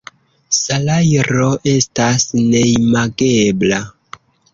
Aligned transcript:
Salajro 0.59 1.45
estas 1.73 2.25
neimagebla. 2.55 3.79